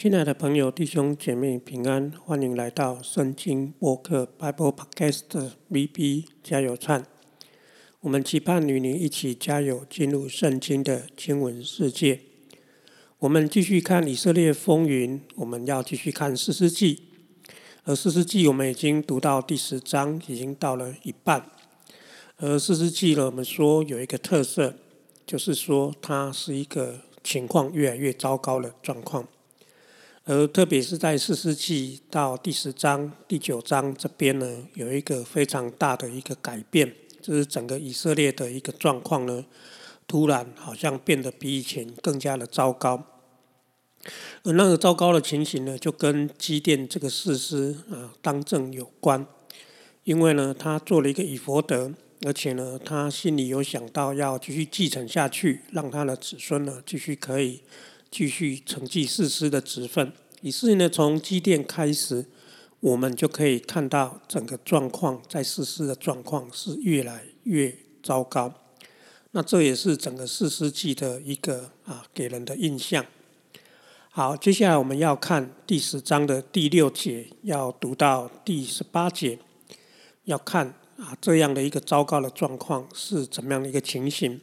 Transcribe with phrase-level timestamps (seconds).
[0.00, 7.04] 亲爱的朋友、弟兄姐妹平安，欢迎来到圣经播客 Bible Podcast VB 加油站。
[7.98, 12.20] 我们期盼与您一起加油，进入圣经的经文世界。
[13.18, 17.02] 我们继续看以色列风云，我们要继续看四世纪。
[17.82, 21.44] 而四世纪我们已经读到第十章，已经到了一半。
[22.36, 24.76] 而四世纪呢，我们说有一个特色，
[25.26, 29.26] 就是说它是一个情况越来越糟糕的状况。
[30.30, 39.46] 而特别是在四世纪到第十章、第九章这边呢，有一个非常大的一个改变，就是整个以色列的一个状况呢，
[40.06, 43.02] 突然好像变得比以前更加的糟糕。
[44.42, 49.26] 而那个糟糕的情形呢，就跟基甸这个事师啊当政有关，
[50.04, 51.90] 因为呢，他做了一个以佛德，
[52.26, 57.62] 而且呢，他心里有想到要继续继承下去，让他的子孙呢继续可以。
[58.10, 60.12] 继续承继世师的职分，
[60.42, 62.24] 于是呢，从基甸开始，
[62.80, 68.54] 我们就可以看到整个状况，在世师的状况是越来越糟糕。
[69.32, 73.04] 那这也是整个四世纪的一个啊给人的印象。
[74.10, 79.38] 好，接下来我们要看第十章的第六节，要读到第十八节，
[80.24, 84.40] 要看啊这样的一个糟糕的状况是怎么样的一个情形。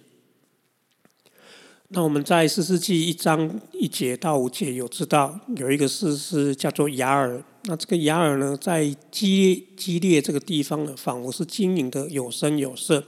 [1.89, 13.03] 那我们在四世纪一章一节到五节有知道有一个事是叫做雅尔，那这个雅尔呢，在激激烈这个地方呢，仿佛是经营的有声有色。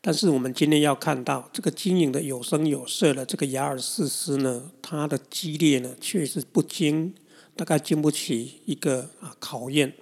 [0.00, 7.12] 但是我们今天要看到这个经营的有声有色的这个雅尔士师呢，它的激烈呢，确实不经，
[7.54, 9.92] 大概经不起一个啊考验。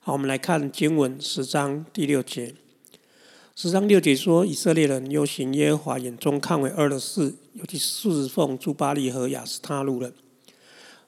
[0.00, 2.54] 好，我们来看经文十章第六节。
[3.58, 10.12] 十章六节说，以色列人又行耶和华眼中看为恶的事，尤其侍奉朱巴利和亚斯他路人。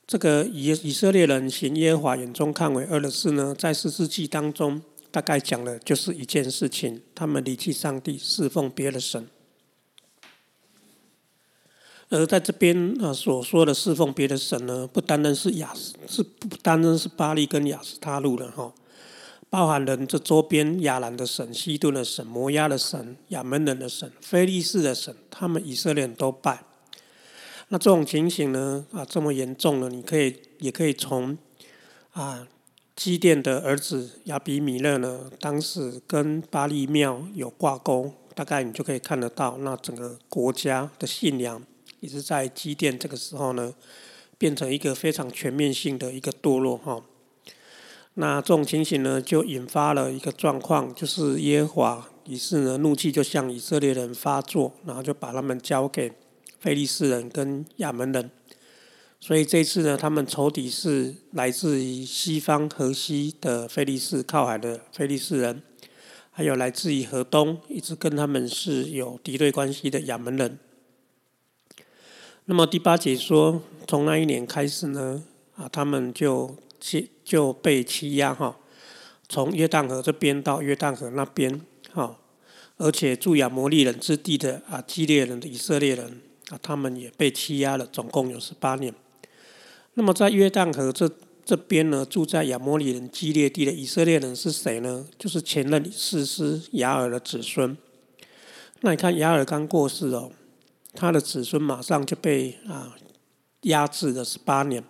[0.06, 9.28] 这个以以色列人行耶和华眼中看为恶的事呢，在四世纪当中，大概讲的就是一件事情：他们离弃上帝，侍奉别的神。
[12.08, 18.73] 而在这边啊所说的侍奉别的神呢，不单单是亚斯，是不单单是巴利跟亚斯他路人哈。
[19.51, 26.63] 包含了这周边亚兰的神、西顿的神、摩押的神、亚门人的神、菲利士的神，他们以色列人都拜。
[27.69, 28.86] 那这种情形呢？
[28.92, 31.36] 啊，这么严重了，你可以也可以从
[32.13, 32.48] 啊
[32.97, 41.63] 基甸的儿子亚比米勒呢，当时跟巴利庙有挂钩，大概你就可以看得到，那整个国家的信仰
[42.01, 43.75] 也是在基甸这个时候呢，
[44.36, 47.03] 变成一个非常全面性的一个堕落哈。
[48.20, 56.11] 那这种情形呢，就引发了一个状况，就是耶和华于是呢怒气就向以色列人发作，然后就把他们交给
[56.58, 58.29] 非利士人跟亚门人。
[59.20, 65.62] 所以这次呢，他们仇敌是来自于西方河西的非利士靠海的非利士人，
[66.33, 70.58] 还有来自于河东一直跟他们是有敌对关系的亚门人。
[72.46, 75.23] 那么第八节说，从那一年开始呢，
[75.55, 76.56] 啊，他们就。
[77.28, 78.56] 就被欺压哈，
[79.28, 81.61] 从约旦河这边到约旦河那边
[81.92, 82.16] 哈，
[82.78, 88.94] 而且住亚摩利人之地的啊基列人的以色列人啊，他们也被欺压了，总共有十八年。
[89.92, 91.11] 那么在约旦河这
[91.44, 95.06] 这边呢，住在亚摩利人基列地的以色列人是谁呢？
[95.18, 97.77] 就是前任士师雅尔的子孙。
[98.80, 100.33] 那你看雅尔刚过世哦，
[100.94, 102.96] 他的子孙马上就被啊
[103.64, 104.83] 压制了十八年。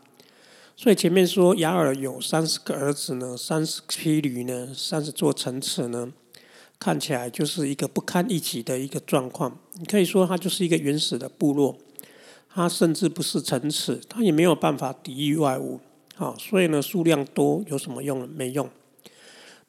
[0.80, 6.12] 所以前面说雅尔有三十个儿子呢，三十匹驴呢，三十座城池呢，
[6.78, 9.58] 看起来就是一个不堪一击的一个状况。
[9.72, 11.76] 你可以说它就是一个原始的部落，
[12.48, 15.80] 它甚至不是城池，它也没有办法抵御外物。
[16.14, 18.28] 好，所以呢数量多有什么用？
[18.28, 18.70] 没用。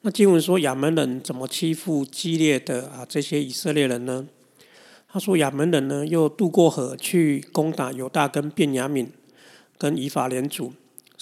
[0.02, 4.28] 那经文说亚门人怎么欺负激烈的啊这些以色列人呢？
[5.12, 9.08] 他说亚门人呢又渡过河去攻打犹大跟便雅悯
[9.76, 10.72] 跟以法莲族。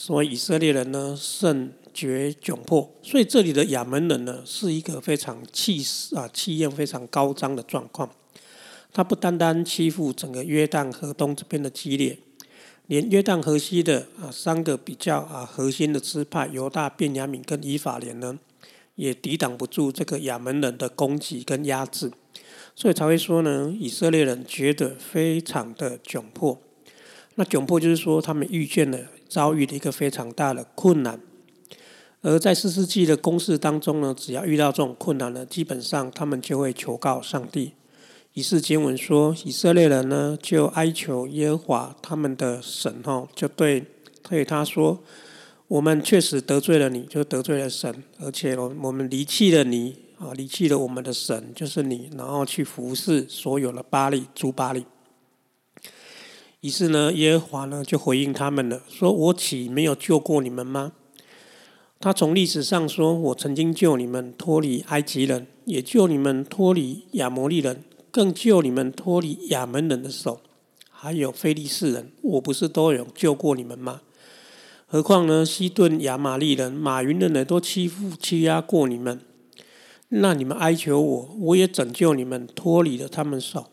[0.00, 8.09] 所以以色列人呢甚觉窘迫，所以这里的亚门人呢是一个非常气势啊气焰非常高涨的状况。
[8.93, 12.17] 他不单单欺负整个约旦河东这边的激烈，
[12.87, 18.39] 连约旦河西的啊三个比较啊核心的支派犹大、便雅悯跟以法莲呢，
[18.95, 22.12] 也抵挡不住这个亚门人的攻击跟压制，
[22.77, 26.56] 所以才会说呢，以色列人觉得非常的窘迫。
[27.35, 28.99] 那窘迫就是说他们遇见了。
[29.28, 31.20] 遭遇了一个非常大的困难，
[32.22, 37.72] 而在四世纪的公式当中呢，只要遇到这种困难呢，基本上他们就会求告上帝，
[38.32, 43.84] 以是经文说，以色列人呢就哀求耶和华他们的神哈，就对
[44.28, 44.98] 对他说
[45.69, 54.84] ：“我们确实得罪了你，就得罪了神，而且我我们离弃了你啊，离弃了我们的神，就是你，然后去服侍所有的巴利诸巴利。”
[56.60, 60.93] 于是呢，耶和华呢就回应他们了，说：“我岂没有救过你们吗？”
[62.00, 70.40] 他从历史上说：“我曾经救你们脱离埃及人，也救你们脱离亚摩利人。”更救你们脱离亚门人的手，
[70.90, 74.00] 还有非利士人，我不是都有救过你们吗？
[74.87, 79.20] 何况呢，西顿亚玛利人、马云的人都欺负欺压过你们，
[80.08, 83.66] 那你们哀求我，我也拯救你们脱离了他们手。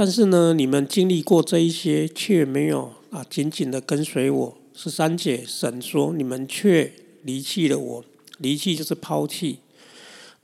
[0.00, 4.56] 但是呢，你们经历过这一些，却没有啊紧紧的跟随我。
[4.72, 6.92] 十三姐神说，你们却
[7.24, 8.04] 离弃了我，
[8.38, 9.58] 离弃就是抛弃。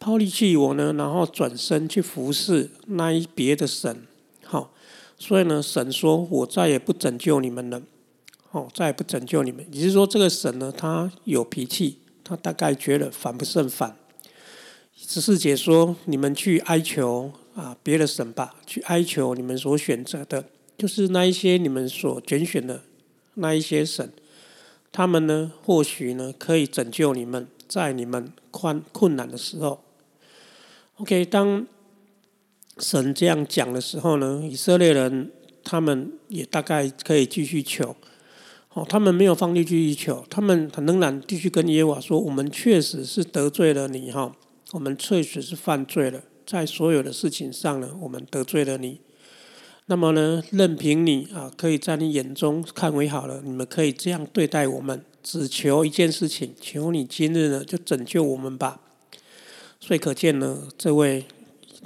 [0.00, 4.04] 抛离弃我呢，然后转身去服侍那一别的神，
[4.42, 4.72] 好，
[5.16, 7.80] 所以呢，神说我再也不拯救你们了，
[8.50, 9.64] 哦，再也不拯救你们。
[9.70, 13.96] 也就是说，这个神呢，他有脾气，他大概觉得烦不胜烦。
[15.06, 20.46] 十四节说，你们去哀求啊别的神吧，去哀求你们所选择的，
[20.78, 22.82] 就是那一些你们所拣选的
[23.34, 24.10] 那一些神，
[24.90, 29.80] 他们呢，或许呢，可以拯救你们，在你们困困难的时候。
[30.96, 31.66] OK，当
[32.78, 35.30] 神这样讲的时候呢，以色列人
[35.62, 37.94] 他们也大概可以继续求。
[38.72, 44.34] 哦，他们没有放弃继续求，他们仍然继续跟耶和华说：“我们确实是得罪了你，哈，
[44.74, 49.00] 我们确实是犯罪了，在所有的事情上呢，我们得罪了你。
[49.86, 58.80] 那么呢，任凭你啊，可以在你眼中看为好了，你们可以这样对待我们，只求一件事情，求你今日呢就拯救我们吧。”
[59.78, 61.24] 所以可见呢，这位、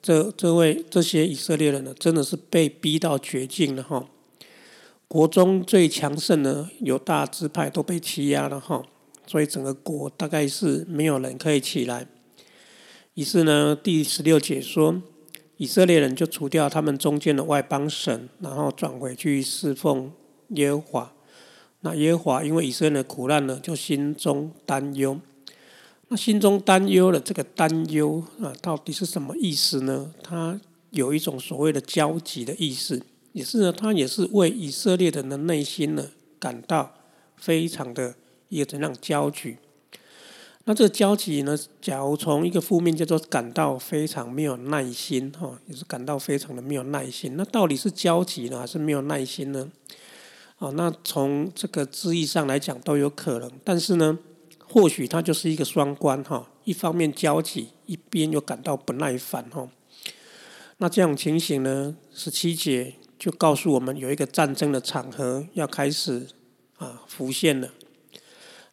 [0.00, 4.08] 这、这位、这些以色列人呢，真的是被逼到绝境了哈。
[5.06, 8.82] 国中最强盛的有大支派都被欺压了哈，
[9.26, 12.06] 所以整个国大概是没有人可以起来。
[13.18, 15.02] 于是呢，第十六节说，
[15.56, 20.12] 以色列人就除掉他们中间的外邦神，然后转回去侍奉
[20.50, 21.12] 耶和华。
[21.80, 25.18] 那耶和华因为以色列的苦难呢，就心中担忧。
[26.06, 30.14] 那心中担忧的这个担忧啊，到底是什么意思呢？
[30.22, 30.60] 它
[30.90, 36.94] 有一种所谓的焦急的意思，也是呢，它也是为以色列人的内心呢感到
[37.34, 38.14] 非常的
[38.48, 39.56] 一个怎样焦急。
[40.68, 47.36] 那这个焦急呢，假如从一个负面叫做感到非常没有耐心哈，也是感到非常的没有耐心。
[47.38, 49.72] 那到底是焦急呢，还是没有耐心呢？
[50.58, 54.18] 哦，那从这个字义上来讲都有可能，但是呢。
[54.70, 59.66] 或许他就是一个双关哈，一方面焦急，一边又感到不耐烦哈。
[60.76, 66.26] 那这种情形呢，十七节就告诉我们有一个战争的场合要开始
[66.76, 67.70] 啊浮现了。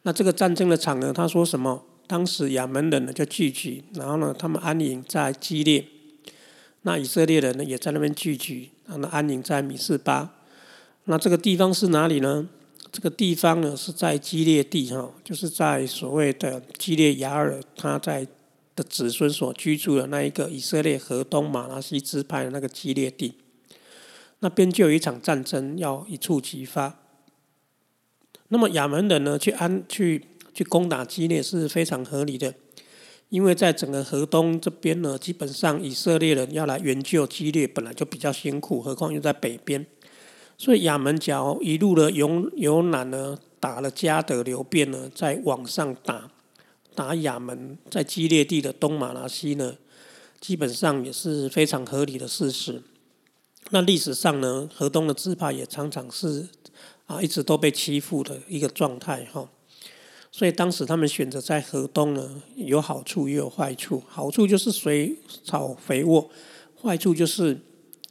[0.06, 1.82] 那这个战争的场合，他说什么？
[2.06, 5.84] 当时亚门人呢就聚集，然后呢他们安营在基列，
[6.82, 10.32] 那以色列人呢也在那边聚集，然后安营在米斯巴。
[11.06, 12.48] 那这个地方是哪里呢？
[12.92, 18.24] 这个地方呢是在基列地哈，就是在所谓的基列雅尔他在
[18.76, 23.34] 的子孙所居住的那一个以色列河东马拉西支派的那个基列地，
[24.38, 27.00] 那边就有一场战争要一触即发。
[28.48, 30.22] 那么亚门人呢去安去
[30.54, 32.54] 去攻打基列是非常合理的，
[33.28, 39.84] 因为在整个河东这边呢，基本上以色列人要来援救基列本来就比较辛苦，何况又在北边。
[40.58, 46.30] 所以亚门角一路的由由南呢，打了加德流变呢，再往上打
[46.94, 49.76] 打亚门，在基列地的东马拉西呢，
[50.40, 52.80] 基本上也是非常合理的事实。
[53.70, 56.48] 那历史上呢，河东的支派也常常是
[57.06, 59.48] 啊，一直都被欺负的一个状态哈。
[60.30, 64.02] 所以当时他们选择在河东呢，有好处也有坏处。
[64.06, 66.30] 好处就是水草肥沃，
[66.80, 67.60] 坏处就是。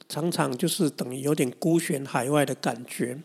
[0.08, 3.20] 常常就是等于有点孤悬海外的感觉。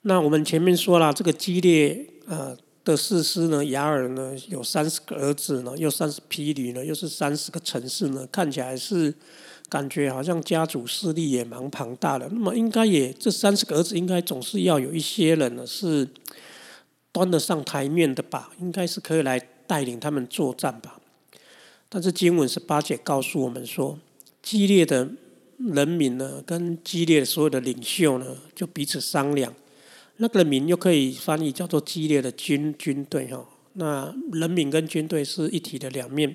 [0.00, 9.12] 那我们前面说了，这个激烈啊的士师呢，雅尔呢有三十个儿子呢，又三十匹驴呢，又是三十个城市呢，看起来是
[9.68, 12.28] 感觉好像家族势力也蛮庞大的。
[12.30, 16.06] 那么应该也这三十个儿子应该总是要有一些人呢是
[17.10, 18.50] 端得上台面的吧？
[18.60, 21.00] 应该是可以来带领他们作战吧？
[21.88, 23.98] 但是经文十八节告诉我们说，
[24.42, 25.08] 激烈的。
[25.56, 29.54] 人民呢，跟激烈的所有的领袖呢，就彼此商量。
[30.16, 33.46] 那个民又可以翻译叫做激烈的军军队哈。
[33.74, 36.34] 那人民跟军队是一体的两面，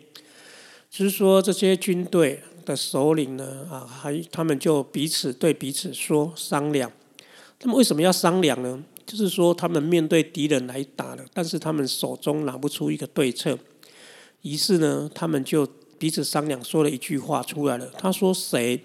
[0.89, 6.91] 就是说这些军队的首领呢，啊，还他们就彼此对彼此说商量。
[7.57, 8.83] 他们为什么要商量呢？
[9.05, 13.57] 就是说他们面对敌人来打了，但是他们手中拿不出一个对策。
[14.43, 15.67] 于是呢，他们就
[15.97, 17.87] 彼此商量，说了一句话出来了。
[17.97, 18.81] 他说：“谁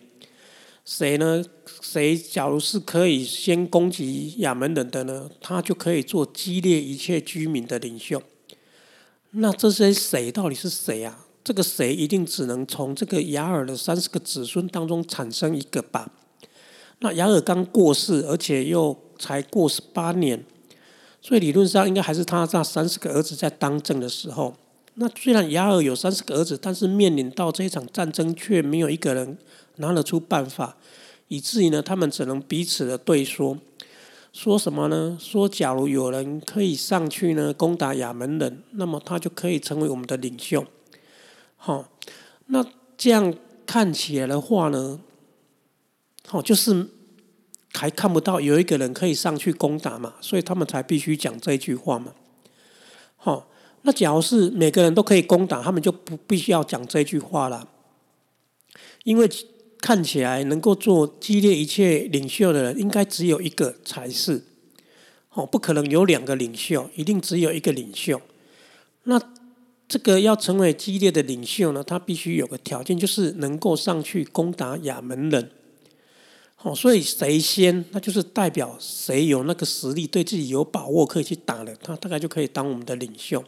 [0.84, 1.42] 谁呢？
[1.80, 5.30] 谁假如是可以先攻击亚门人的呢？
[5.40, 8.22] 他就可以做激烈一切居民的领袖。
[9.30, 11.26] 那这些谁到底是谁啊？
[11.42, 16.10] 这个谁一定只能从这个雅尔的三十个子孙当中产生一个吧？
[16.98, 20.44] 那雅尔刚过世，而且又才过十八年，
[21.22, 24.54] 所以理论上应该还是他那三十个儿子在当政的时候。”
[24.96, 29.36] 那虽然雅尔有三十个儿子，但是面临到这一场战争，却没有一个人
[29.76, 30.76] 拿得出办法，
[31.28, 33.58] 以至于呢，他们只能彼此的对说，
[34.32, 35.16] 说什么呢？
[35.20, 40.64] 说假如有人可以上去呢，攻打亚门人，那么他就可以成为我们的领袖。
[41.56, 41.88] 好，
[42.46, 42.64] 那
[42.96, 43.34] 这样
[43.66, 45.00] 看起来的话呢，
[46.26, 46.88] 好，就是
[47.72, 52.12] 还看不到有一个人可以上去攻打嘛，所以他们才必须讲这句话嘛。
[53.16, 53.48] 好。
[53.86, 57.68] 那假如是每个人都可以攻打，他们就不必须要讲这句话了，
[59.02, 59.28] 因为
[59.84, 64.42] 看起来能够做激烈一切领袖的人，应该只有一个才是，
[65.34, 68.18] 哦，不可能有两个领袖，一定只有一个领袖。
[69.02, 69.20] 那
[69.86, 75.50] 这个要成为激烈的领袖呢，他必须有个条件，就是能够上去攻打亚门人。
[76.62, 83.44] 哦，所以谁先，那就是代表谁有那个实力，对自己有把握可以去打了，他大概就可以当我们的领袖。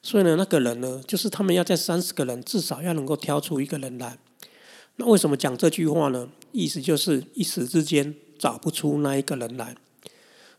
[0.00, 4.16] 所以呢，那个人呢，就是他们要在三十个人，至少要能够挑出一个人来。
[4.96, 6.28] 那为什么讲这句话呢？
[6.52, 9.74] 意思就是一时之间找不出那一个人来。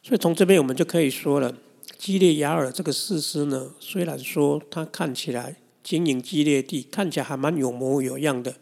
[0.01, 1.55] 所以从这边我们就可以说了，
[1.97, 8.55] 基列雅尔这个事实呢，虽然说他看起来经营基列地，看起来还蛮有模有样的，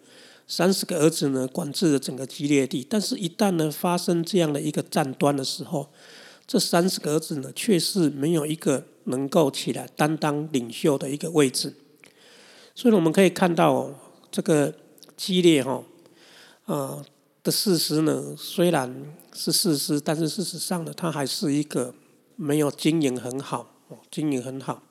[0.47, 5.89] 三十个儿子呢管制了整个基列地，但是一旦呢发生这样的一个战端的时候，
[6.45, 8.85] 这三十个儿子呢却是没有一个。
[9.05, 11.73] 能够起来担当领袖的一个位置，
[12.75, 13.89] 所以我们可以看到
[14.29, 14.71] 这个
[15.23, 15.83] 激烈哈
[16.65, 17.05] 啊
[17.43, 21.93] 的事实呢，虽然是事实，但是事实上呢，它还是一个
[22.35, 24.81] 没有经营很好哦，经营很好。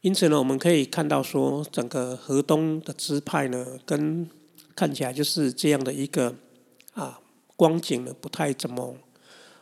[0.00, 4.26] 因此呢，我们可以看到说，整个河东的支派呢，跟
[4.74, 6.34] 看起来就是这样的一个
[6.94, 7.20] 啊
[7.54, 8.96] 光景呢，不太怎么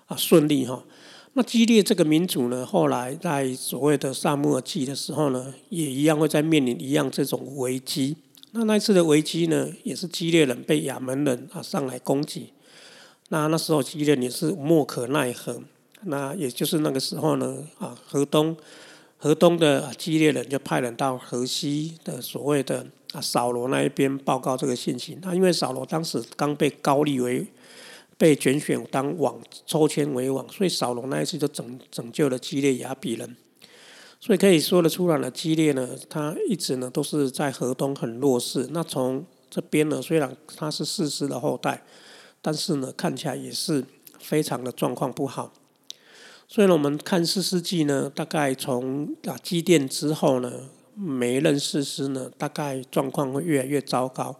[0.06, 0.84] 啊顺利哈。
[1.32, 8.16] 那激烈这个民族呢，后来在所谓的萨摩尔记的时候呢，也一样会在面临一样这种危机。
[8.52, 12.52] 那那一次的危机呢，也是激烈人被亚门人啊上来攻击。
[13.28, 15.62] 那那时候激烈也是莫可奈何。
[16.04, 18.56] 那也就是那个时候呢，啊河东
[19.18, 25.18] 河东的激烈人就派人到河西的所谓的啊扫罗那一边报告这个信息。
[25.22, 27.46] 那因为扫罗当时刚被高立为。
[28.18, 33.36] 被拣选当王，抽签为王，所以扫罗那一次就拯拯救了基列雅比人，
[34.24, 35.28] 所以可以说得出来了。
[35.28, 38.68] 基烈呢，他一直呢都是在河东很弱势。
[38.70, 41.82] 那从这边呢，虽然他是四师的后代，
[42.40, 43.84] 但是呢看起来也是
[44.20, 45.52] 非常的状况不好。
[46.46, 50.52] 所以呢，我们看四世纪呢，大概从啊基甸之后呢，
[50.94, 54.38] 每一任四师呢，大概状况会越来越糟糕。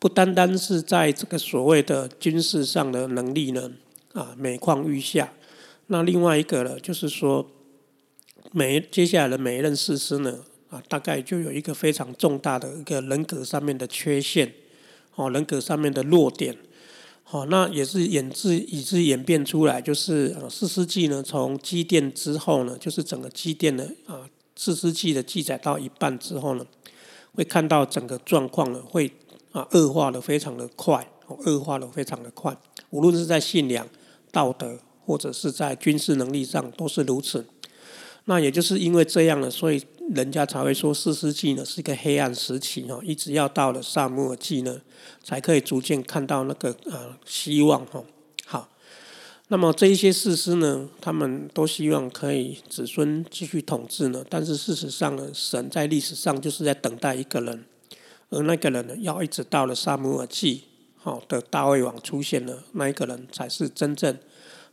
[0.00, 3.70] 不单单是在这个所谓的军事上的能力呢，
[4.12, 5.32] 啊，每况愈下。
[5.86, 7.48] 那另外一个呢，就是说，
[8.52, 14.52] 每接下来的每一任士师呢，啊，大概就有一个非常重大的一个人格上面的缺陷，
[15.14, 16.56] 哦，人格上面的弱点，
[17.22, 26.66] 好，那也是演至以致演变出来，就是呃，四世纪呢，从基甸之后呢，就是整个基甸的啊，四世纪的记载到一半之后呢，
[27.34, 29.12] 会看到整个状况呢会。
[29.52, 32.56] 啊，恶化的非常的快，恶化的非常的快。
[32.90, 33.84] 无论是在信仰、
[34.30, 37.44] 道德，或者是在军事能力上，都是如此。
[38.24, 39.82] 那也就是因为这样呢，所以
[40.14, 44.80] 人家才会说四世纪呢是一个黑暗时期哈，一直要到了萨母尔纪呢，
[45.22, 48.02] 才可以逐渐看到那个呃希望哈。
[48.44, 48.68] 好，
[49.48, 57.64] 那么这一些士师呢，他们都希望可以子孙继续统治呢，但是事实上呢，神在历史上就是在等待一个人。
[58.32, 60.62] 而那个人呢，要一直到了萨姆尔记，
[60.96, 64.16] 好的大卫王出现了，那一个人才是真正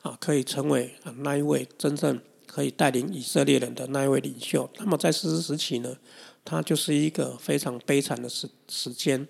[0.03, 4.67] 啊，可以成为啊那一位真正可以带领以色列人的那一位领袖。
[4.79, 5.95] 那么在史诗时期呢，
[6.43, 9.27] 他就是一个非常悲惨的时时间。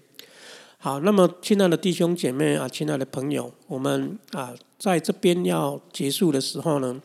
[0.77, 7.01] 好，那么亲爱的弟兄姐妹啊，亲爱的朋友，我们啊在这边要结束的时候呢，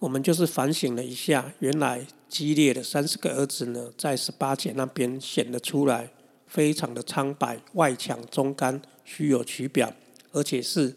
[0.00, 6.10] 我们就是反省了一下，原来激烈的三十个儿子呢，在十八节那边显得出来。
[6.44, 9.90] 非常的苍白，外强中干，虚有其表，
[10.32, 10.94] 而且是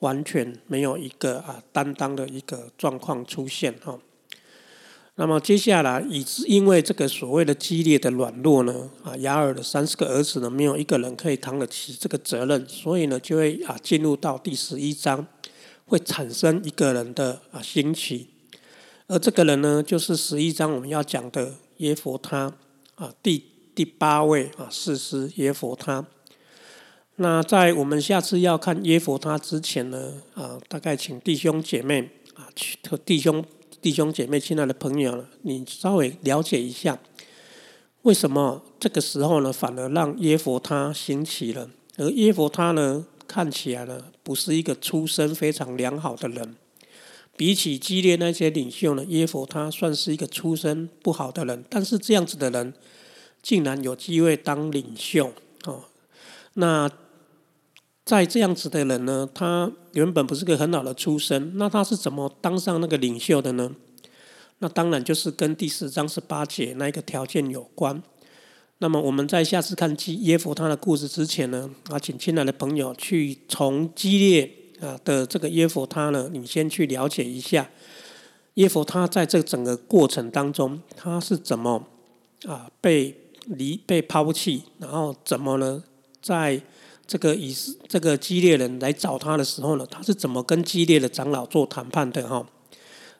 [0.00, 3.98] 完全没有一个啊担当的一个状况出现哈。
[5.16, 15.26] 那么接下来，以因为这个所谓的激烈的软弱呢，啊，雅尔的三十个儿子呢，没有一个人可以扛得起这个责任，所以呢，就会啊进入到第十一章，
[15.86, 18.28] 会产生一个人的啊兴起，
[19.08, 22.54] 而这个人呢，就是十一章我们要讲的耶佛他
[22.94, 26.06] 啊第第八位啊四师耶佛他。
[27.20, 33.44] 那在我们下次要看耶佛他之前呢，啊，大概请弟兄姐妹啊去和弟兄。
[33.80, 36.98] 弟兄姐妹，亲爱的朋友你稍微了解一下，
[38.02, 41.70] 为什么这个时候呢，反而让耶佛他兴起了？
[41.96, 46.56] 而耶佛他呢，看起来呢，不是一个出身非常良好的人。
[47.36, 51.64] 比起激烈那些领袖呢，耶佛他算是一个出身不好的人。
[51.70, 52.74] 但是这样子的人，
[53.40, 55.32] 竟然有机会当领袖
[55.66, 55.84] 哦。
[56.54, 56.90] 那
[58.08, 63.70] 在这样子的人呢，他原本不是个很好的出身，那他是怎么当上那个领袖的呢？
[64.60, 68.02] 那当然就是跟第四章十八节那一个条件有关。
[68.78, 74.50] 那么我们在下次看耶夫他的故事之前呢，啊，请亲爱的朋友去从激烈
[74.80, 77.68] 啊的这个耶夫他呢，你先去了解一下
[78.54, 81.86] 耶夫他在这整个过程当中他是怎么
[82.46, 85.84] 啊被离被抛弃，然后怎么呢
[86.22, 86.62] 在。
[87.08, 87.56] 这个以
[87.88, 92.46] 这个激烈人来找他的时候呢，他是怎么跟激烈的长老做谈判的哈？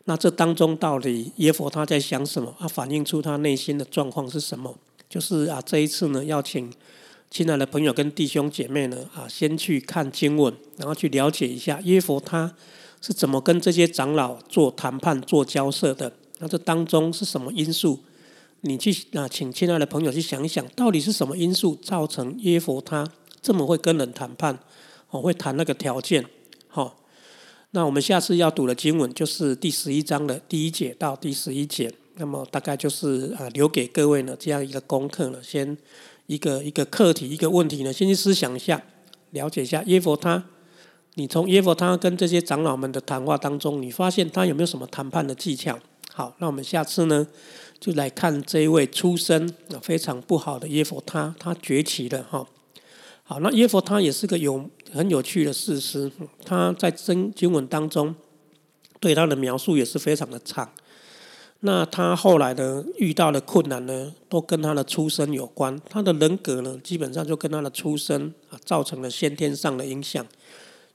[0.05, 2.55] 那这当中到底耶佛他在想什么？
[2.59, 4.77] 他反映出他内心的状况是什么？
[5.09, 6.71] 就是啊，这一次呢，要请
[7.31, 12.55] 亲爱的朋友跟弟兄姐妹呢啊，先去看经文，然后去了解一下耶佛他
[13.01, 16.13] 是怎么跟这些长老做谈判、做交涉的。
[16.41, 18.01] 那这当中是什么因素？
[18.61, 23.11] 你去啊，请亲爱的朋友去想一想，到底是什么因素造成耶佛他？
[23.41, 24.59] 这么会跟人谈判，
[25.11, 26.25] 哦，会谈那个条件，
[26.69, 26.97] 好。
[27.73, 35.77] 那我们下次要读的经文就是第十一章的第一节到第十一节，那么大概就是啊，留给各位呢这样一个功课呢，先
[36.25, 38.83] 一个一个课题一个问题呢，先去思想一下，
[39.33, 40.43] 了解一下耶佛他。
[41.17, 45.79] 你从耶佛他跟这些长老们的谈话当中，你发现他有没有什么谈判的技巧？
[46.15, 47.27] 好，那我们下次呢
[47.79, 52.47] 就来看这一位出身非常不好的耶佛他，他崛起了哈。
[53.31, 56.11] 好，那耶佛他也是个有很有趣的事实，
[56.47, 58.15] 他在真经文当中
[59.01, 60.73] 对他的描述也是非常的长。
[61.61, 65.79] 那他后来呢遇到的困难呢，都跟他的出身有关。
[65.91, 70.25] 他的人格呢，基本上就跟他的出身啊造成了先天上的影响。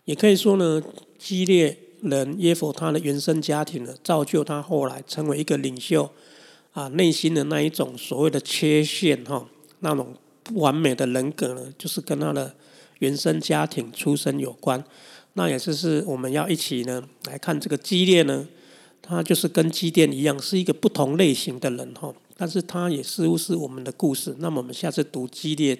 [0.05, 0.81] 也可以说呢，
[1.19, 6.09] 激烈人耶佛他的原生家庭呢，造就他后来成为一个领袖
[6.71, 9.47] 啊，内心的那一种所谓的缺陷哈，
[9.81, 10.15] 那种。
[10.43, 12.53] 不完美的人格呢，就是跟他的
[12.99, 14.83] 原生家庭出身有关。
[15.33, 18.47] 那也就是我们要一起呢来看这个激烈呢，
[19.01, 22.13] 他就是跟基甸一样，是一个不同类型的人哈。
[22.37, 24.35] 但是他也似乎是我们的故事。
[24.39, 25.77] 那么我们下次读激烈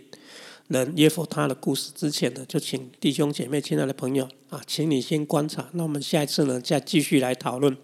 [0.69, 5.69] 人耶夫他的故事之前呢，就请弟兄姐妹、亲爱的朋友啊，请你先观察。
[5.73, 7.75] 那我们下一次呢，再继续来讨论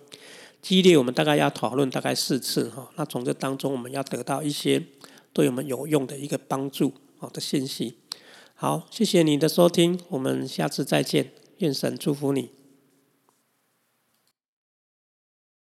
[0.62, 0.98] 激烈。
[0.98, 2.90] 我们大概要讨论大概四次哈。
[2.96, 4.82] 那从这当中，我们要得到一些。
[5.40, 7.96] 对我们有用的一个帮助，好的信息。
[8.56, 12.59] 好，谢谢你的收听，我们下次再见，愿神祝福你。